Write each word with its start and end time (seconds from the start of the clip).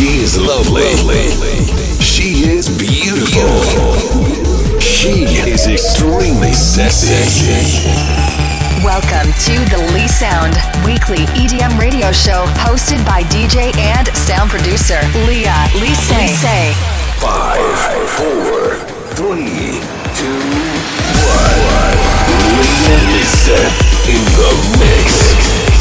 She 0.00 0.24
is 0.24 0.40
lovely. 0.40 0.88
She 2.00 2.48
is 2.48 2.70
beautiful. 2.70 3.52
She 4.80 5.28
is 5.44 5.66
extremely 5.66 6.54
sexy. 6.54 7.12
Welcome 8.82 9.30
to 9.44 9.52
the 9.68 9.76
Lee 9.92 10.08
Sound 10.08 10.56
Weekly 10.86 11.26
EDM 11.36 11.78
radio 11.78 12.12
show 12.12 12.46
hosted 12.64 13.04
by 13.04 13.24
DJ 13.24 13.76
and 13.76 14.08
sound 14.16 14.48
producer 14.48 15.02
Leah 15.28 15.68
Lise. 15.74 16.08
Lise. 16.08 16.72
Five, 17.20 17.60
four, 18.08 18.80
three, 19.20 19.84
two, 20.16 20.40
one. 21.28 22.00
Leah 22.56 23.00
Lise 23.12 23.52
in 24.08 24.24
the 24.32 24.48
mix. 24.80 25.79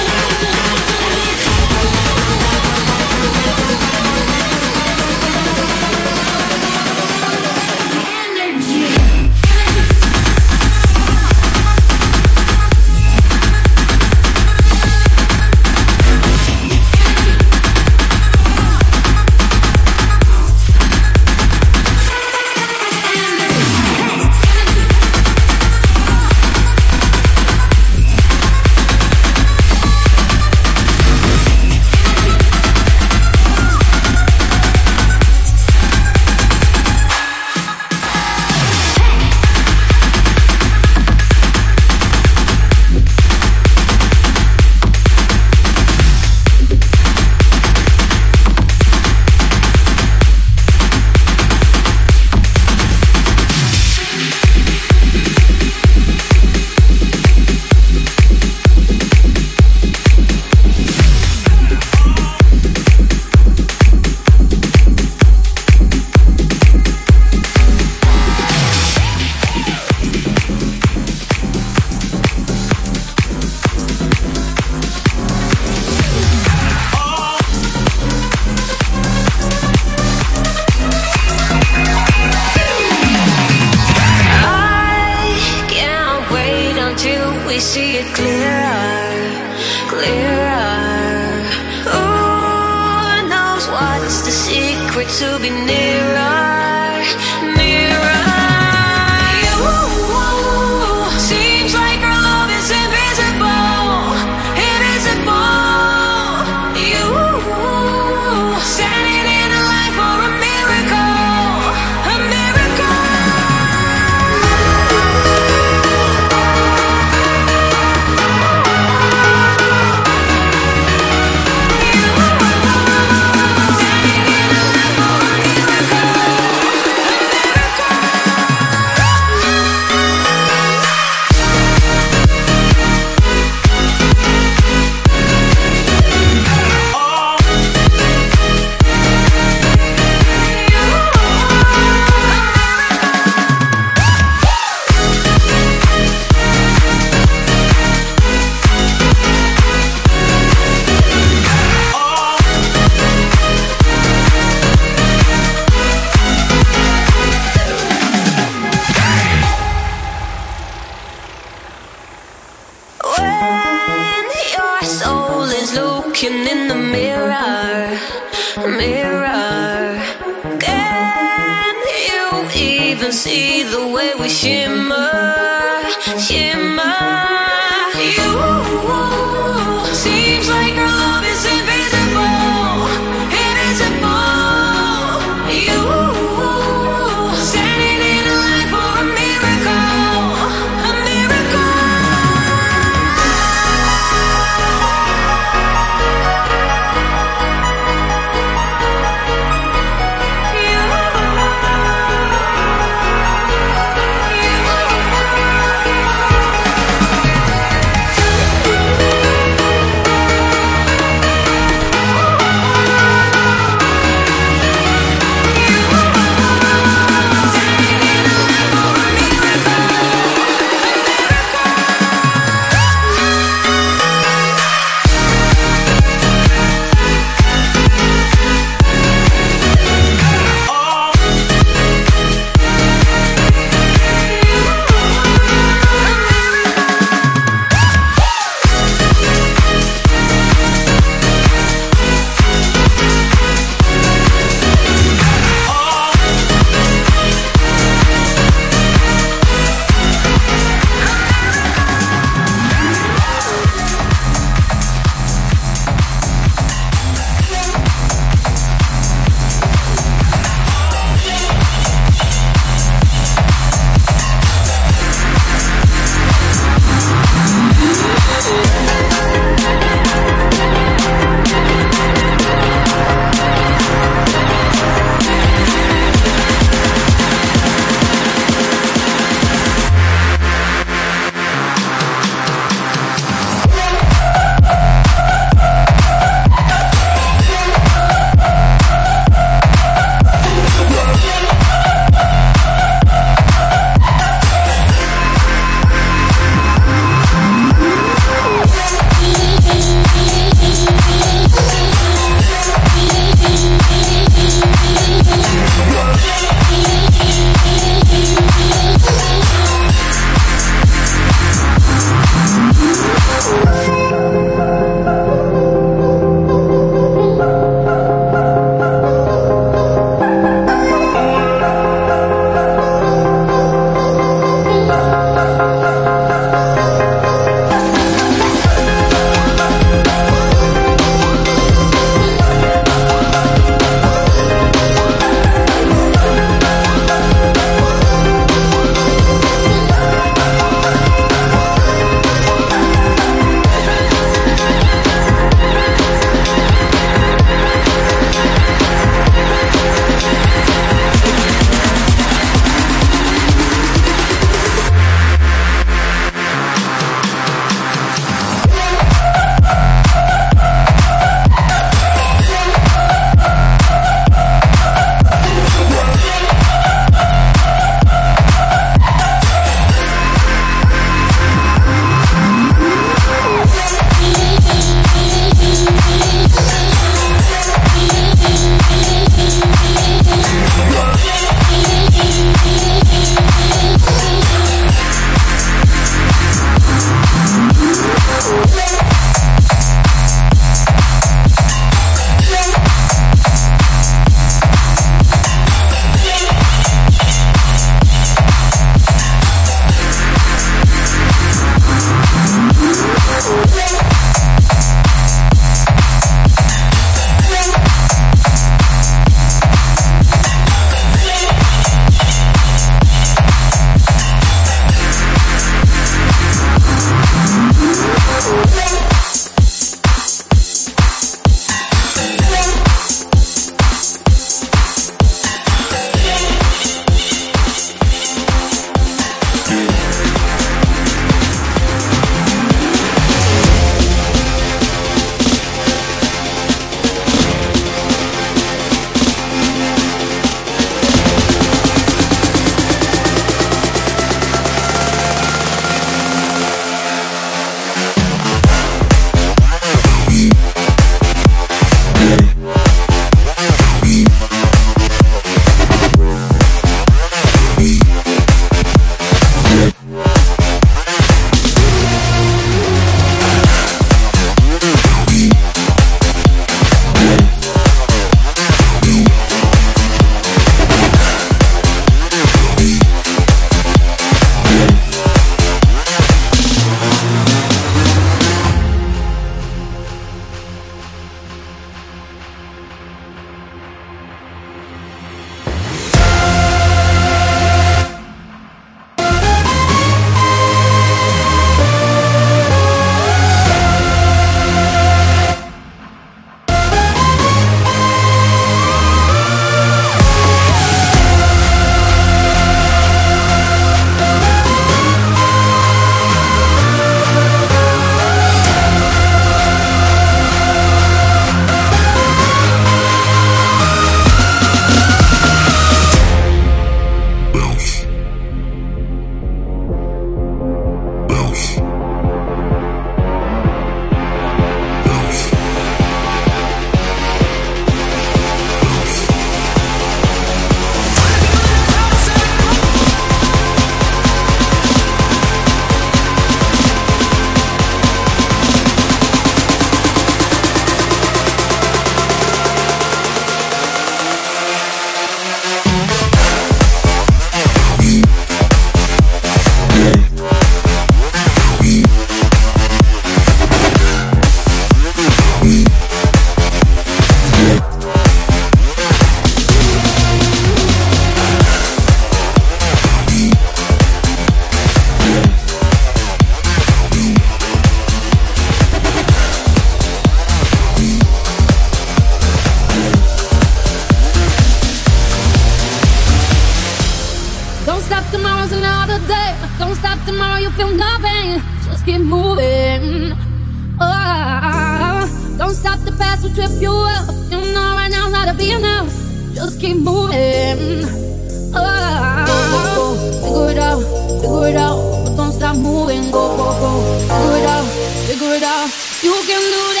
You 598.61 599.33
can 599.47 599.59
do 599.59 599.93
this. 599.95 600.00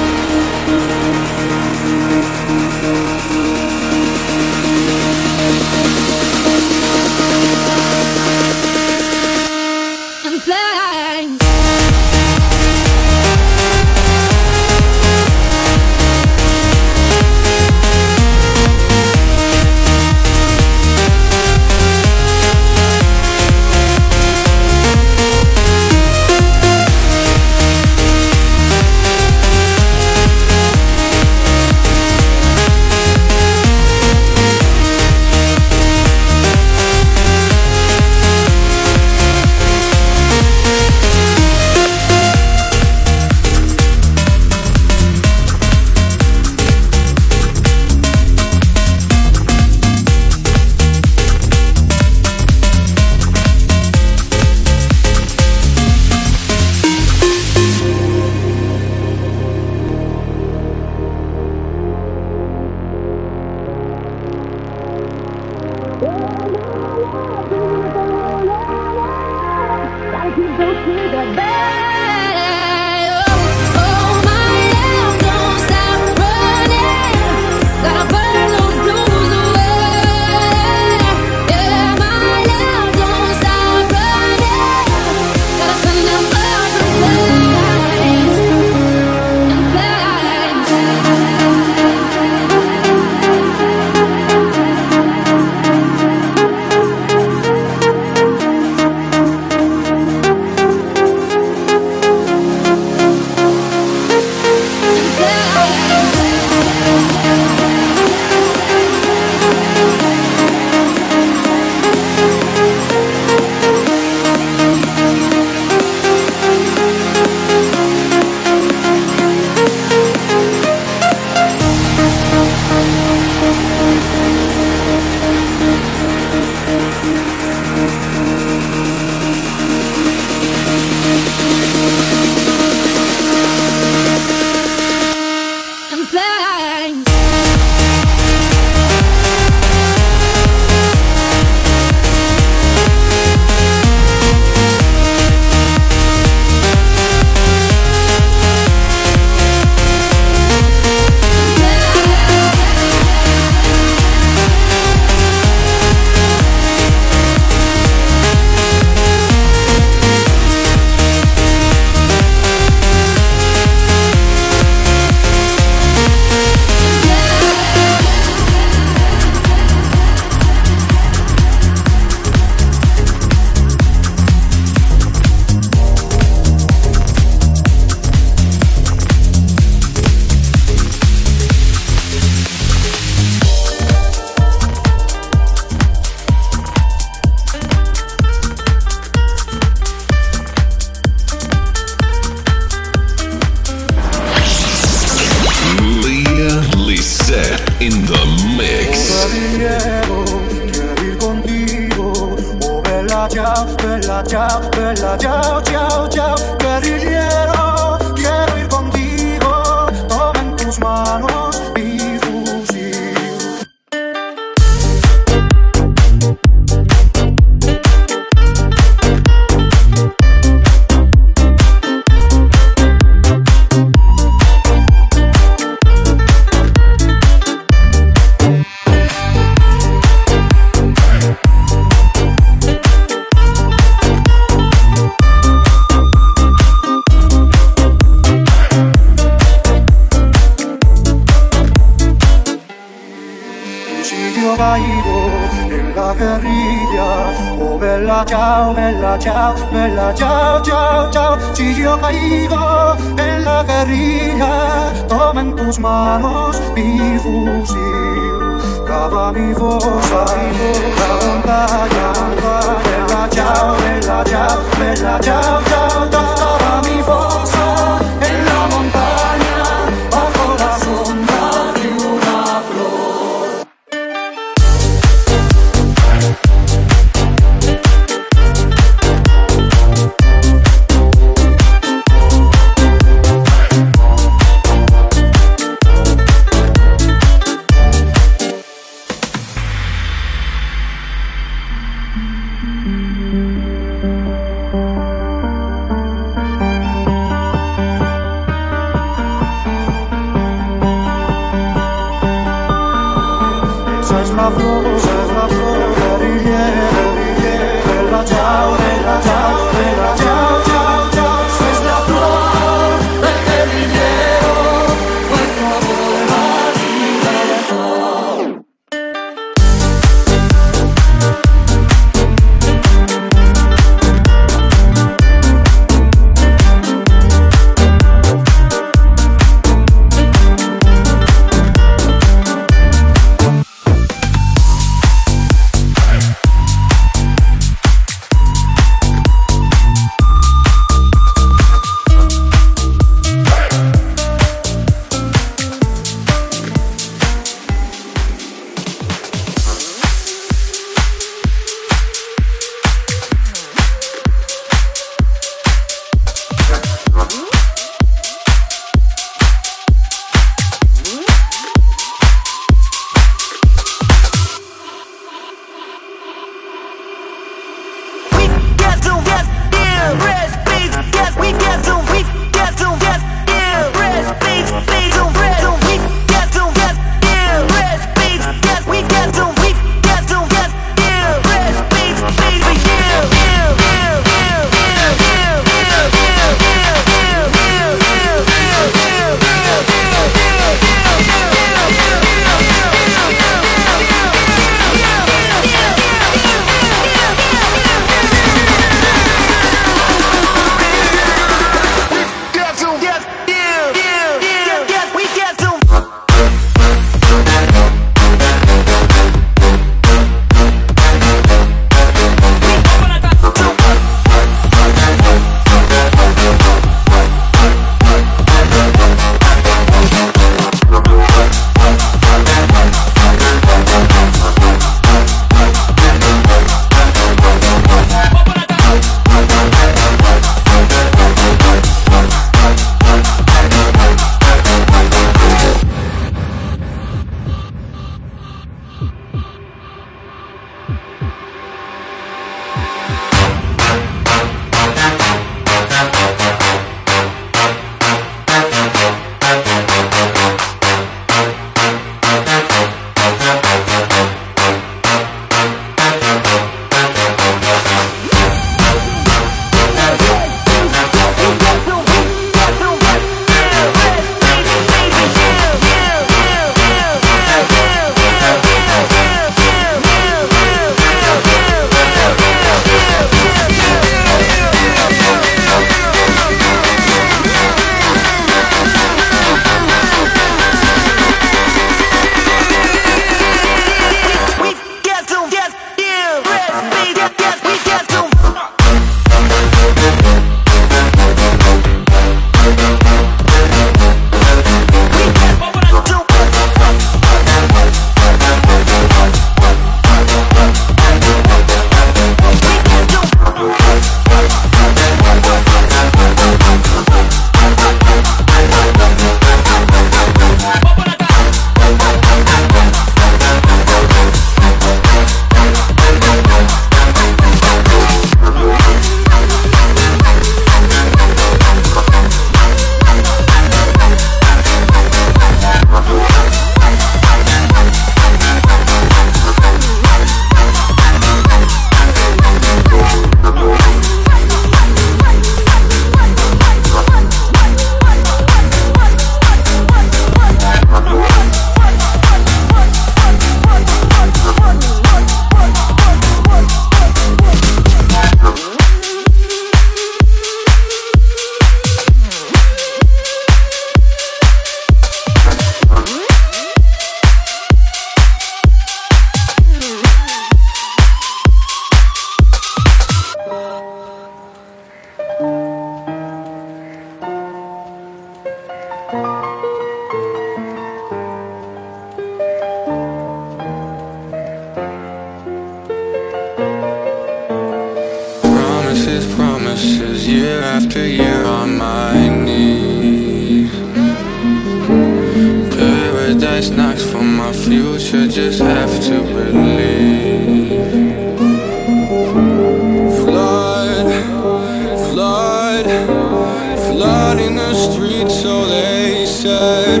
blood 596.96 597.38
in 597.38 597.56
the 597.56 597.74
streets, 597.74 598.40
so 598.42 598.64
they 598.64 599.26
said. 599.26 600.00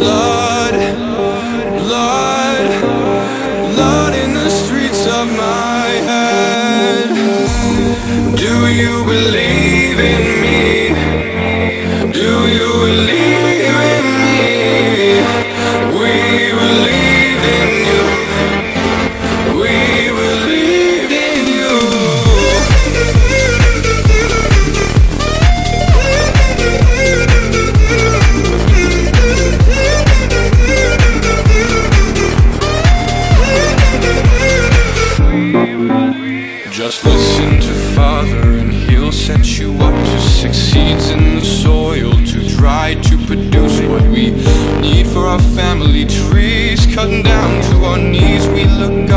Blood, 0.00 0.74
blood, 1.84 2.66
blood 3.72 4.14
in 4.14 4.34
the 4.34 4.50
streets 4.50 5.06
of 5.06 5.26
my 5.46 5.86
head. 6.10 7.08
Do 8.36 8.66
you 8.66 9.04
believe? 9.04 9.57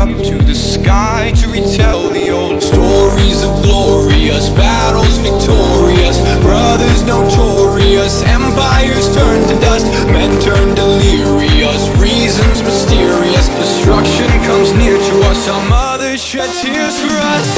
up 0.02 0.24
to 0.24 0.36
the 0.42 0.54
sky 0.54 1.30
to 1.36 1.46
retell 1.48 2.08
the 2.08 2.28
old 2.28 2.60
stories 2.60 3.44
of 3.44 3.62
glorious 3.62 4.48
battles 4.48 5.16
victorious, 5.18 6.18
brothers 6.40 7.04
notorious, 7.04 8.22
empires 8.24 9.14
turned 9.14 9.46
to 9.48 9.54
dust, 9.60 9.86
men 10.08 10.32
turned 10.40 10.74
delirious, 10.74 11.88
reasons 12.02 12.62
mysterious, 12.64 13.46
destruction 13.50 14.26
comes 14.42 14.72
near 14.72 14.98
to 14.98 15.14
us, 15.30 15.38
some 15.38 15.70
others 15.70 16.20
shed 16.20 16.50
tears 16.60 17.00
for 17.00 17.14
us. 17.34 17.48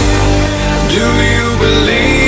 Do 0.92 1.00
you 1.00 1.44
believe? 1.64 2.23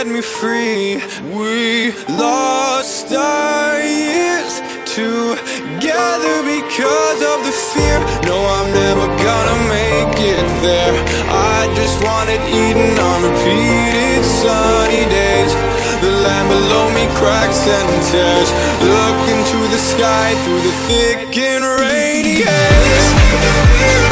set 0.00 0.06
me 0.06 0.22
free. 0.22 0.96
We 1.36 1.92
lost 2.08 3.12
our 3.12 3.76
years 3.82 4.54
together 4.96 6.36
because 6.54 7.20
of 7.32 7.38
the 7.44 7.54
fear. 7.70 7.98
No, 8.24 8.36
I'm 8.56 8.68
never 8.72 9.06
gonna 9.26 9.58
make 9.68 10.16
it 10.16 10.46
there. 10.64 10.94
I 11.28 11.68
just 11.76 11.96
wanted 12.02 12.40
Eden 12.48 12.96
on 13.10 13.18
repeated 13.28 14.24
sunny 14.24 15.04
days. 15.18 15.52
The 16.00 16.12
land 16.24 16.48
below 16.48 16.86
me 16.96 17.04
cracks 17.20 17.62
and 17.68 17.88
tears. 18.08 18.50
Look 18.94 19.18
into 19.34 19.58
the 19.74 19.80
sky 19.92 20.28
through 20.42 20.62
the 20.68 20.74
thick 20.88 21.36
and 21.36 21.62
rainy 21.80 22.40
haze. 22.48 24.09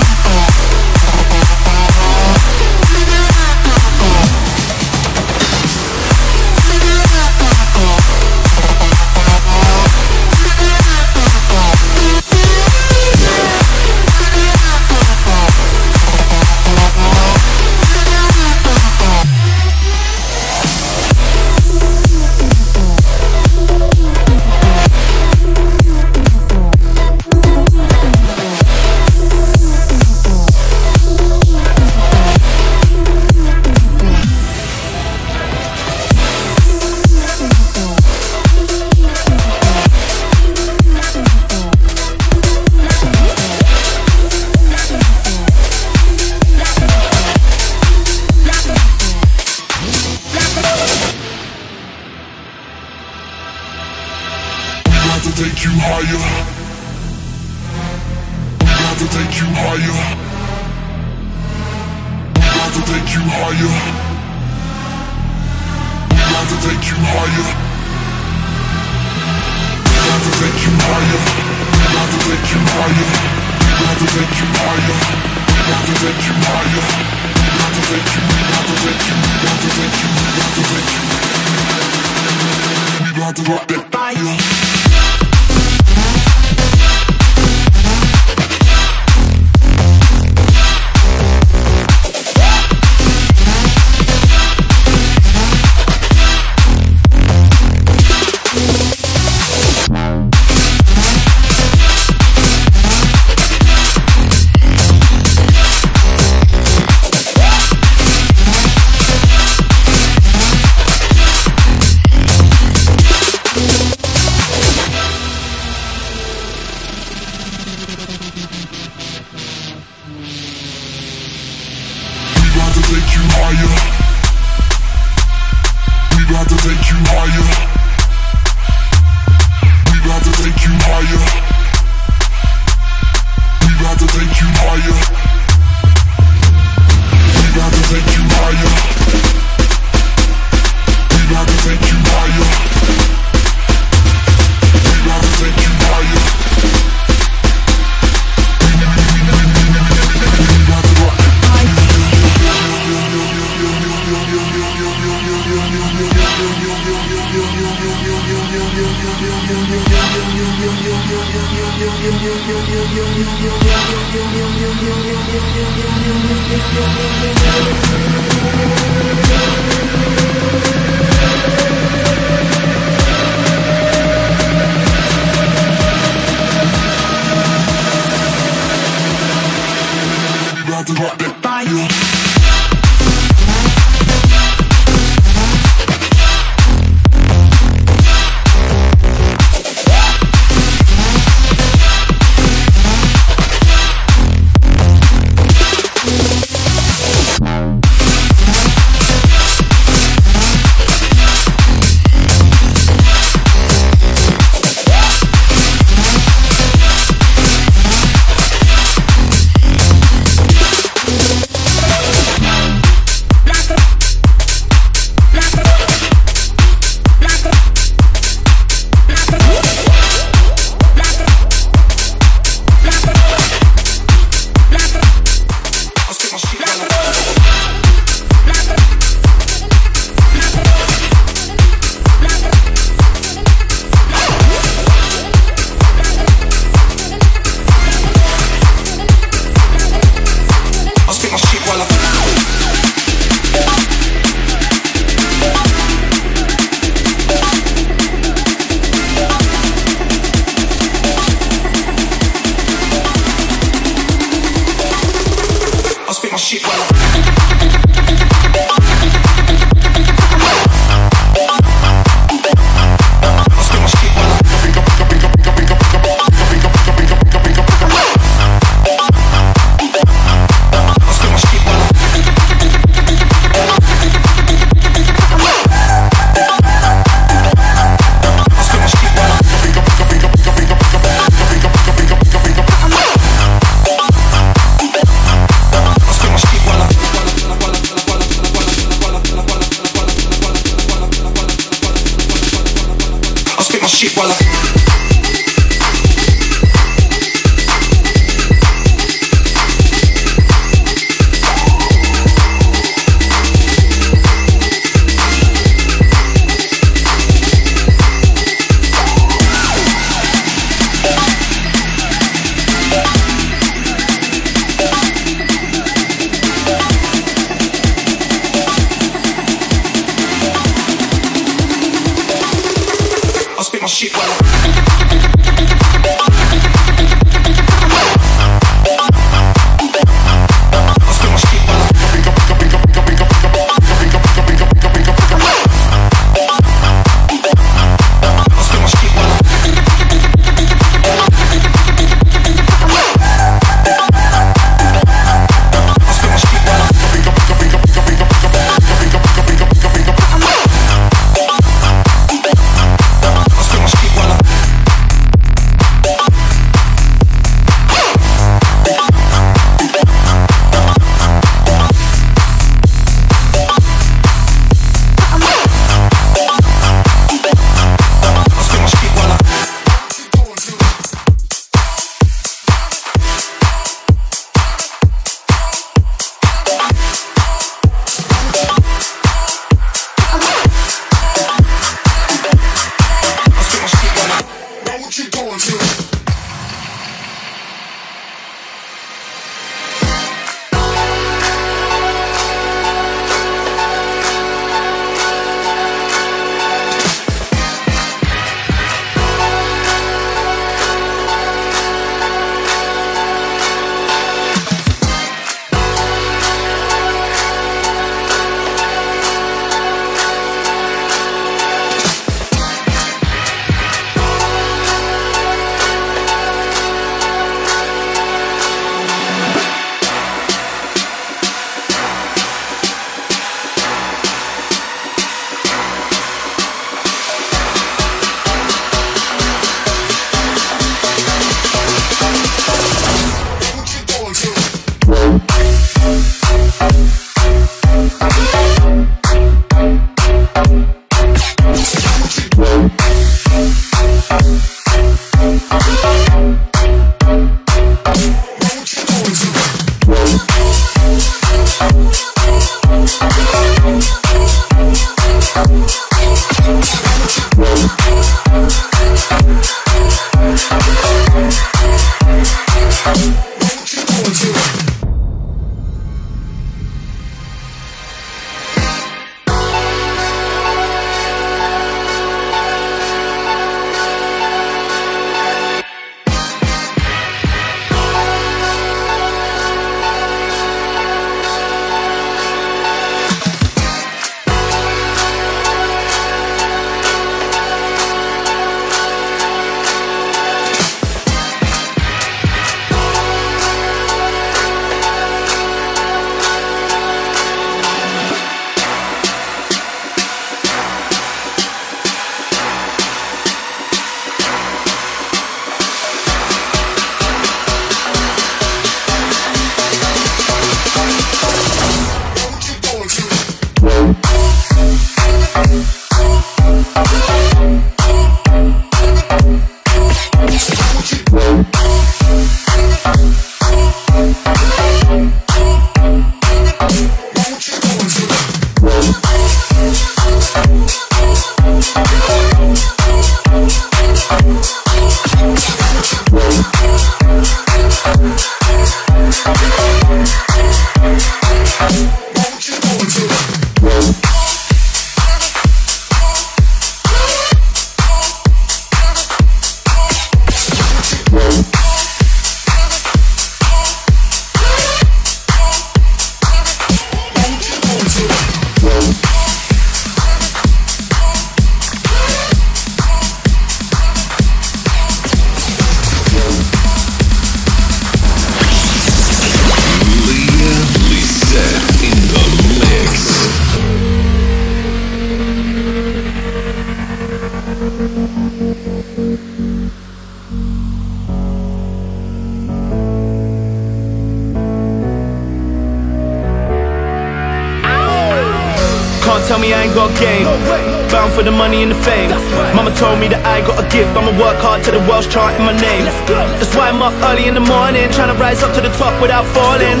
Without 599.20 599.44
falling. 599.52 600.00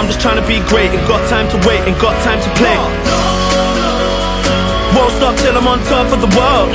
I'm 0.00 0.06
just 0.06 0.20
trying 0.20 0.40
to 0.40 0.46
be 0.48 0.60
great, 0.68 0.90
ain't 0.90 1.06
got 1.06 1.22
time 1.28 1.48
to 1.52 1.58
wait, 1.68 1.80
ain't 1.84 2.00
got 2.00 2.16
time 2.24 2.40
to 2.40 2.50
play. 2.56 2.78
Won't 4.96 5.12
stop 5.20 5.36
till 5.36 5.56
I'm 5.56 5.68
on 5.68 5.78
top 5.84 6.08
of 6.12 6.20
the 6.24 6.32
world. 6.32 6.72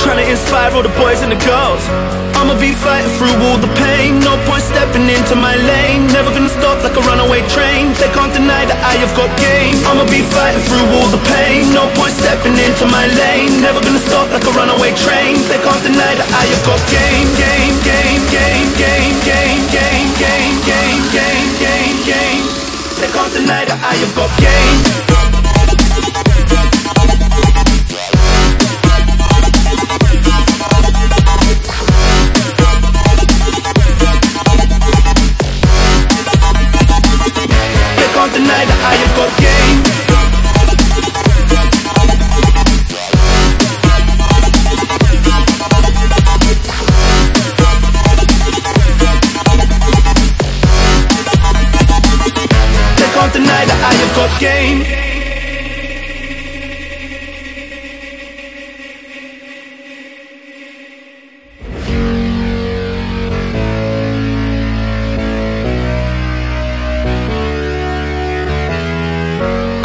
Trying 0.00 0.22
to 0.22 0.30
inspire 0.30 0.70
all 0.72 0.82
the 0.82 0.94
boys 0.96 1.22
and 1.22 1.32
the 1.32 1.40
girls. 1.44 2.31
Be 2.62 2.70
fighting 2.70 3.10
through 3.18 3.34
all 3.42 3.58
the 3.58 3.66
pain. 3.74 4.22
No 4.22 4.38
point 4.46 4.62
stepping 4.62 5.10
into 5.10 5.34
my 5.34 5.58
lane. 5.58 6.06
Never 6.14 6.30
gonna 6.30 6.46
stop 6.46 6.78
like 6.78 6.94
a 6.94 7.02
runaway 7.02 7.42
train. 7.50 7.90
They 7.98 8.06
can't 8.14 8.30
deny 8.30 8.62
that 8.70 8.78
I 8.86 9.02
have 9.02 9.10
got 9.18 9.34
game. 9.34 9.74
I'ma 9.82 10.06
be 10.06 10.22
fighting 10.22 10.62
through 10.70 10.86
all 10.94 11.10
the 11.10 11.18
pain. 11.26 11.74
No 11.74 11.90
point 11.98 12.14
stepping 12.14 12.54
into 12.54 12.86
my 12.86 13.10
lane. 13.18 13.58
Never 13.58 13.82
gonna 13.82 13.98
stop 13.98 14.30
like 14.30 14.46
a 14.46 14.52
runaway 14.54 14.94
train. 14.94 15.42
They 15.50 15.58
can't 15.58 15.82
deny 15.82 16.14
that 16.14 16.28
I 16.38 16.44
have 16.54 16.62
got 16.62 16.78
game, 16.86 17.26
game, 17.34 17.74
game, 17.82 18.22
game, 18.30 18.70
game, 18.78 19.18
game, 19.18 19.66
game, 19.74 20.06
game, 20.22 20.54
game, 20.62 21.02
game, 21.10 21.50
game, 21.58 21.96
game. 22.06 22.44
They 23.02 23.10
can't 23.10 23.32
deny 23.34 23.66
that 23.66 23.80
I 23.82 23.98
have 23.98 24.14
got 24.14 24.30
game. 24.38 25.21
Can't 53.22 53.34
deny 53.34 53.64
that 53.70 53.80
I 53.86 53.94
have 54.02 54.12
got 54.18 54.30
game. 54.42 54.82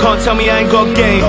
Can't 0.02 0.22
tell 0.24 0.34
me 0.34 0.50
I 0.50 0.62
ain't 0.62 0.72
got 0.72 0.96
game. 0.96 1.22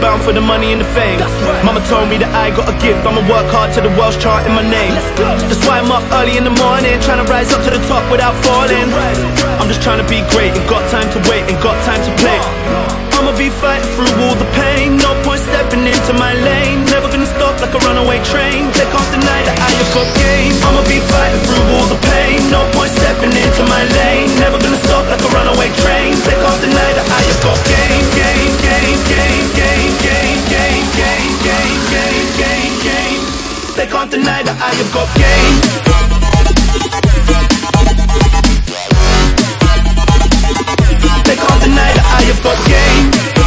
Bound 0.00 0.22
for 0.22 0.32
the 0.32 0.40
money 0.40 0.70
and 0.70 0.80
the 0.80 0.84
fame. 0.94 1.18
Mama 1.66 1.82
told 1.90 2.08
me 2.08 2.18
that 2.18 2.30
I 2.30 2.54
got 2.54 2.70
a 2.70 2.78
gift. 2.78 3.02
I'ma 3.02 3.26
work 3.26 3.50
hard 3.50 3.74
to 3.74 3.80
the 3.80 3.90
Welsh 3.98 4.22
chart 4.22 4.46
in 4.46 4.54
my 4.54 4.62
name. 4.62 4.94
That's 5.18 5.66
why 5.66 5.82
I'm 5.82 5.90
up 5.90 6.06
early 6.14 6.38
in 6.38 6.44
the 6.44 6.54
morning, 6.54 6.94
trying 7.02 7.18
to 7.18 7.26
rise 7.26 7.50
up 7.50 7.64
to 7.64 7.70
the 7.74 7.82
top 7.90 8.06
without 8.06 8.38
falling. 8.46 9.49
I'm 9.60 9.68
just 9.68 9.84
trying 9.84 10.00
to 10.00 10.08
be 10.08 10.24
great, 10.32 10.56
ain't 10.56 10.64
got 10.64 10.80
time 10.88 11.04
to 11.12 11.20
wait, 11.28 11.44
ain't 11.44 11.60
got 11.60 11.76
time 11.84 12.00
to 12.00 12.12
play. 12.16 12.40
I'ma 13.20 13.36
be 13.36 13.52
fighting 13.52 13.84
through 13.92 14.08
all 14.24 14.32
the 14.32 14.48
pain. 14.56 14.96
No 14.96 15.12
point 15.20 15.44
stepping 15.44 15.84
into 15.84 16.16
my 16.16 16.32
lane. 16.32 16.88
Never 16.88 17.12
gonna 17.12 17.28
stop 17.28 17.60
like 17.60 17.76
a 17.76 17.80
runaway 17.84 18.16
train. 18.24 18.72
They 18.72 18.88
can't 18.88 19.10
deny 19.12 19.40
that 19.44 19.60
I 19.60 19.70
have 19.76 19.92
got 19.92 20.08
game. 20.16 20.56
I'ma 20.64 20.80
be 20.88 20.96
fighting 21.04 21.44
through 21.44 21.60
all 21.76 21.84
the 21.92 22.00
pain. 22.08 22.40
No 22.48 22.64
point 22.72 22.88
stepping 22.96 23.36
into 23.36 23.62
my 23.68 23.84
lane. 24.00 24.32
Never 24.40 24.56
gonna 24.56 24.80
stop 24.80 25.04
like 25.12 25.20
a 25.20 25.28
runaway 25.28 25.68
train. 25.84 26.16
They 26.24 26.32
can't 26.40 26.60
deny 26.64 26.90
that 26.96 27.04
I 27.12 27.20
have 27.28 27.40
got 27.44 27.60
game, 27.68 28.06
game, 28.16 28.52
game, 28.64 28.96
game, 29.12 29.44
game, 29.60 29.92
game, 30.08 30.40
game, 30.48 30.84
game, 30.96 31.34
game, 31.44 31.80
game, 31.92 32.28
game, 32.40 32.74
game. 32.80 33.20
They 33.76 33.84
can't 33.84 34.08
deny 34.08 34.40
that 34.40 34.56
I 34.56 34.72
have 34.72 34.90
got 34.96 35.08
game. 35.20 36.99
tonight, 41.60 41.98
I 41.98 42.22
I 42.22 42.30
a 42.30 42.34
fuck 42.34 42.58
game 42.66 43.39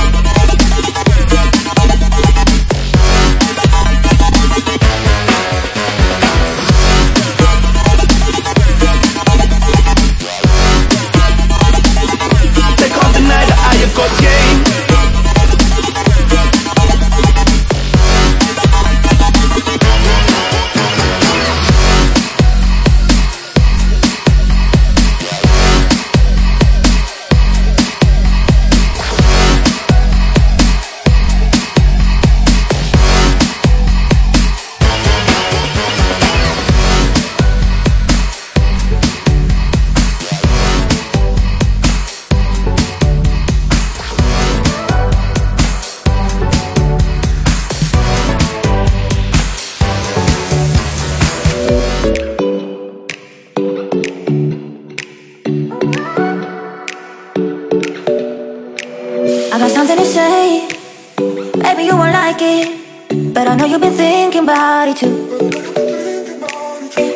it 64.87 64.97
too. 64.97 65.15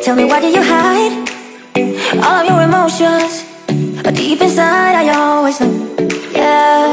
Tell 0.02 0.16
me 0.16 0.24
why 0.24 0.40
did 0.40 0.54
you 0.54 0.62
hide 0.62 1.12
all 2.24 2.40
of 2.40 2.46
your 2.48 2.62
emotions? 2.62 3.44
But 4.02 4.14
deep 4.14 4.40
inside, 4.40 4.94
I 4.94 5.08
always 5.14 5.60
know. 5.60 5.96
Yeah. 6.32 6.87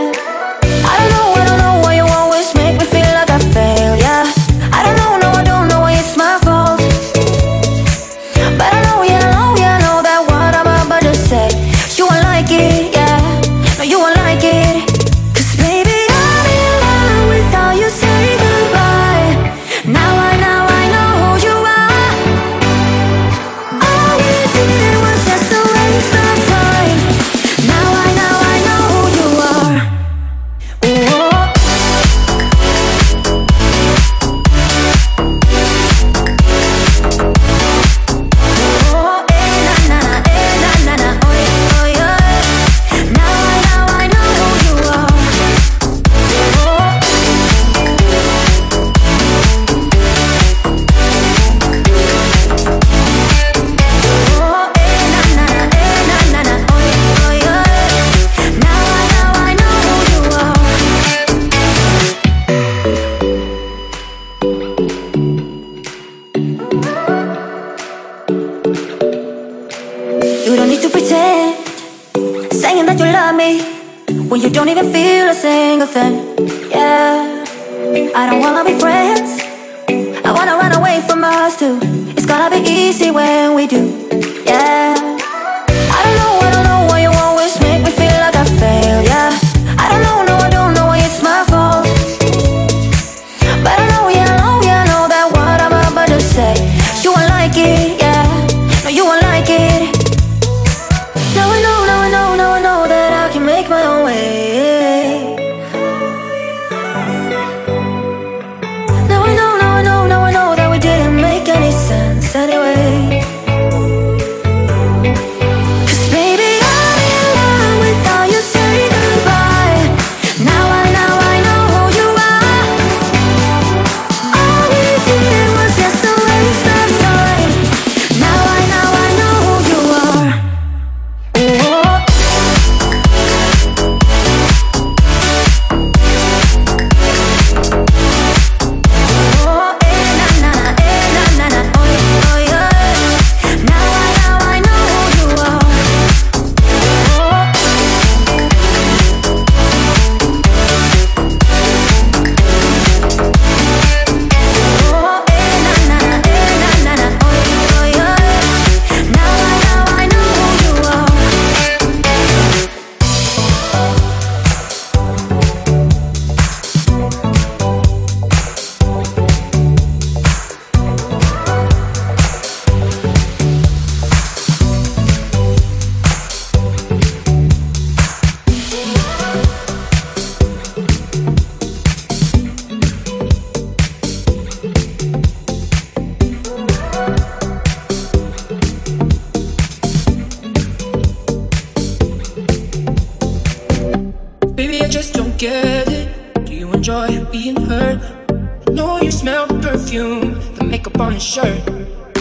know 198.75 198.99
you 199.01 199.11
smell 199.11 199.47
the 199.47 199.57
perfume, 199.59 200.33
the 200.55 200.63
makeup 200.65 200.99
on 200.99 201.13
your 201.13 201.21
shirt. 201.21 201.61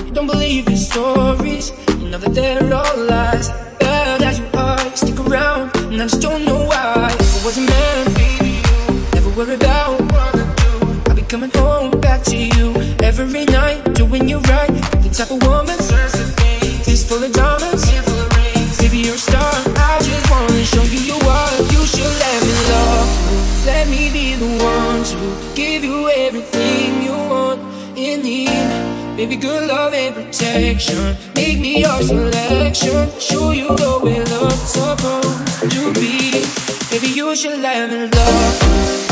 You 0.06 0.12
don't 0.12 0.28
believe 0.28 0.68
in 0.68 0.76
stories, 0.76 1.72
you 1.88 2.08
know 2.08 2.18
that 2.18 2.32
they're 2.32 2.72
all 2.72 2.96
lies. 2.96 3.48
Bad 3.80 4.22
as 4.22 4.38
you 4.38 4.46
are, 4.54 4.80
you 4.84 4.96
stick 4.96 5.18
around, 5.26 5.74
and 5.76 6.00
I 6.00 6.06
just 6.06 6.22
don't 6.22 6.44
know 6.44 6.64
why. 6.64 7.08
If 7.18 7.36
it 7.36 7.44
wasn't 7.44 7.68
meant, 7.68 8.14
baby, 8.14 8.52
you 8.94 9.10
never 9.14 9.30
worry 9.36 9.56
about 9.56 10.00
what 10.12 10.34
I 10.36 10.46
do. 10.62 11.10
I'll 11.10 11.16
be 11.16 11.22
coming 11.22 11.50
home 11.54 11.90
back 12.00 12.22
to 12.30 12.36
you 12.36 12.66
every 13.02 13.44
night, 13.46 13.94
doing 13.94 14.28
you 14.28 14.38
right. 14.52 14.72
The 15.02 15.10
type 15.12 15.32
of 15.32 15.42
woman, 15.48 15.78
face 16.86 17.04
full 17.08 17.22
of 17.22 17.32
diamonds, 17.32 17.84
baby, 18.78 18.98
you're 18.98 19.16
a 19.16 19.18
star. 19.18 19.52
I 19.76 19.98
just 20.00 20.30
wanna 20.30 20.64
show 20.64 20.82
you. 20.84 21.03
Maybe 29.24 29.36
good 29.36 29.68
love 29.68 29.94
and 29.94 30.14
protection. 30.14 31.16
Make 31.34 31.58
me 31.58 31.80
your 31.80 32.02
selection. 32.02 33.08
Show 33.18 33.52
you 33.52 33.68
the 33.68 33.98
way 34.02 34.22
love's 34.22 34.60
supposed 34.68 35.70
to 35.72 35.92
be. 35.94 36.44
Baby, 36.90 37.14
you 37.14 37.34
should 37.34 37.64
have 37.64 38.14
love. 38.14 39.03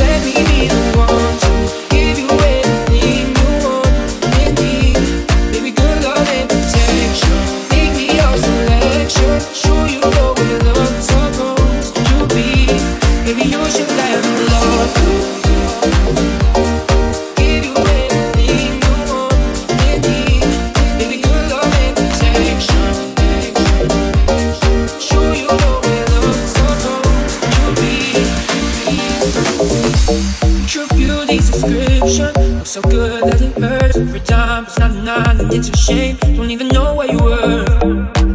it's 35.52 35.68
a 35.68 35.76
shame. 35.76 36.16
Don't 36.36 36.50
even 36.50 36.68
know 36.68 36.94
where 36.94 37.10
you 37.10 37.18
were. 37.18 37.64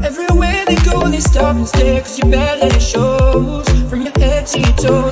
Everywhere 0.03 0.65
they 0.65 0.75
go, 0.85 1.07
they 1.09 1.19
stop 1.19 1.55
and 1.55 1.67
stare. 1.67 2.01
Cause 2.01 2.19
you're 2.19 2.31
bad 2.31 2.59
at 2.59 2.75
it 2.75 2.79
shows. 2.81 3.67
From 3.89 4.01
your 4.01 4.13
head 4.19 4.45
to 4.47 4.59
your 4.59 4.73
toes. 4.73 5.06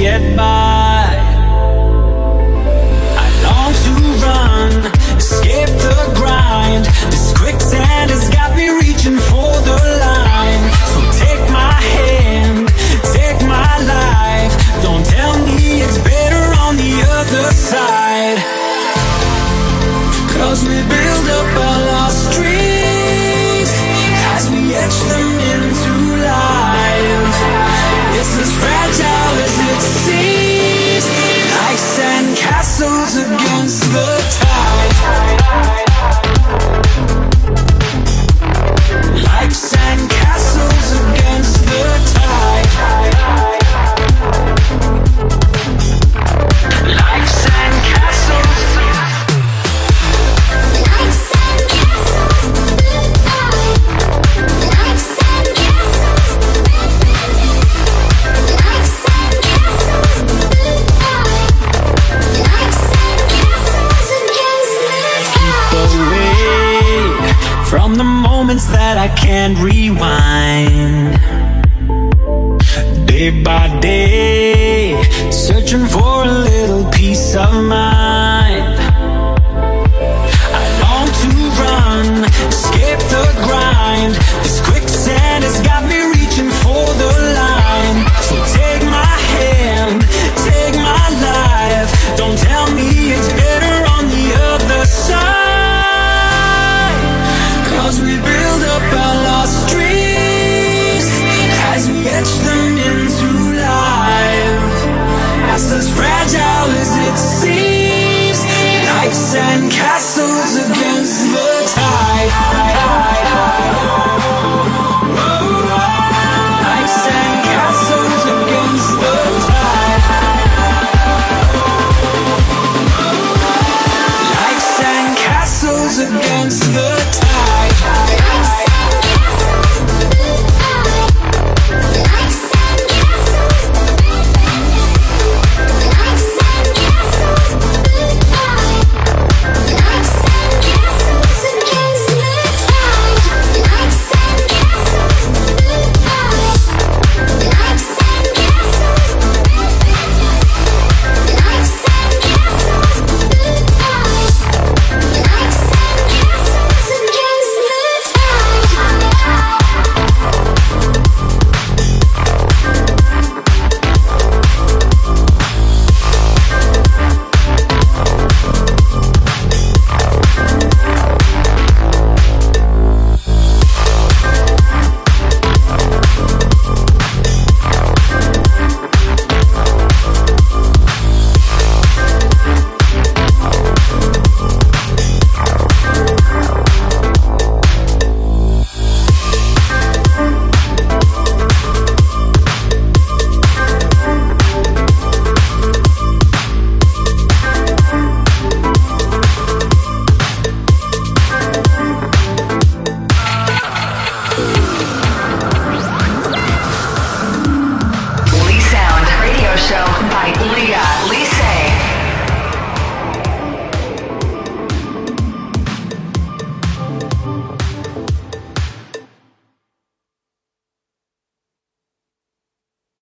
get 0.00 0.34
by. 0.34 0.59